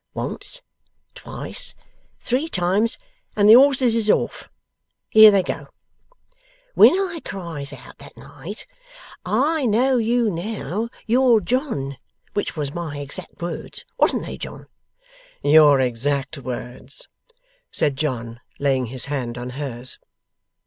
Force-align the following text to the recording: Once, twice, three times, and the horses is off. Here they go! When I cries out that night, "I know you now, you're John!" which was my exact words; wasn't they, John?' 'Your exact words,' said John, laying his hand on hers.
Once, 0.15 0.63
twice, 1.13 1.75
three 2.17 2.47
times, 2.49 2.97
and 3.35 3.47
the 3.47 3.53
horses 3.53 3.95
is 3.95 4.09
off. 4.09 4.49
Here 5.11 5.29
they 5.29 5.43
go! 5.43 5.67
When 6.73 6.95
I 6.95 7.21
cries 7.23 7.71
out 7.71 7.99
that 7.99 8.17
night, 8.17 8.65
"I 9.25 9.67
know 9.67 9.97
you 9.99 10.31
now, 10.31 10.89
you're 11.05 11.39
John!" 11.39 11.97
which 12.33 12.57
was 12.57 12.73
my 12.73 12.97
exact 12.97 13.39
words; 13.43 13.85
wasn't 13.99 14.25
they, 14.25 14.37
John?' 14.39 14.65
'Your 15.43 15.79
exact 15.79 16.35
words,' 16.39 17.07
said 17.69 17.95
John, 17.95 18.41
laying 18.57 18.87
his 18.87 19.05
hand 19.05 19.37
on 19.37 19.51
hers. 19.51 19.99